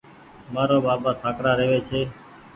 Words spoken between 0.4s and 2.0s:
مآرو ٻآٻآ سآڪرآ رهوي